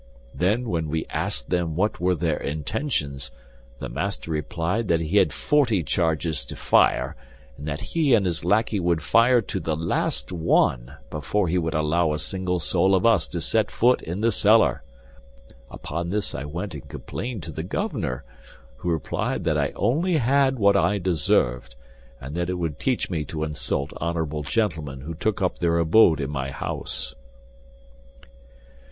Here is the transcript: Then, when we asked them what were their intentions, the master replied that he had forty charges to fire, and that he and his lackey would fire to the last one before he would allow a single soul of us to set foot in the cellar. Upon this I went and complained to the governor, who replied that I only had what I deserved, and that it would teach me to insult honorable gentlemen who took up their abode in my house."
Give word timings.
Then, 0.33 0.67
when 0.67 0.89
we 0.89 1.05
asked 1.11 1.51
them 1.51 1.75
what 1.75 1.99
were 1.99 2.15
their 2.15 2.39
intentions, 2.39 3.29
the 3.77 3.87
master 3.87 4.31
replied 4.31 4.87
that 4.87 4.99
he 4.99 5.17
had 5.17 5.31
forty 5.31 5.83
charges 5.83 6.43
to 6.45 6.55
fire, 6.55 7.15
and 7.55 7.67
that 7.67 7.81
he 7.81 8.15
and 8.15 8.25
his 8.25 8.43
lackey 8.43 8.79
would 8.79 9.03
fire 9.03 9.41
to 9.41 9.59
the 9.59 9.75
last 9.75 10.31
one 10.31 10.95
before 11.11 11.49
he 11.49 11.59
would 11.59 11.75
allow 11.75 12.13
a 12.13 12.17
single 12.17 12.59
soul 12.59 12.95
of 12.95 13.05
us 13.05 13.27
to 13.27 13.39
set 13.39 13.69
foot 13.69 14.01
in 14.01 14.21
the 14.21 14.31
cellar. 14.31 14.81
Upon 15.69 16.09
this 16.09 16.33
I 16.33 16.45
went 16.45 16.73
and 16.73 16.87
complained 16.89 17.43
to 17.43 17.51
the 17.51 17.61
governor, 17.61 18.23
who 18.77 18.89
replied 18.89 19.43
that 19.43 19.55
I 19.59 19.71
only 19.75 20.17
had 20.17 20.57
what 20.57 20.75
I 20.75 20.97
deserved, 20.97 21.75
and 22.19 22.35
that 22.35 22.49
it 22.49 22.55
would 22.55 22.79
teach 22.79 23.11
me 23.11 23.23
to 23.25 23.43
insult 23.43 23.91
honorable 23.97 24.41
gentlemen 24.41 25.01
who 25.01 25.13
took 25.13 25.43
up 25.43 25.59
their 25.59 25.77
abode 25.77 26.19
in 26.19 26.31
my 26.31 26.49
house." 26.49 27.13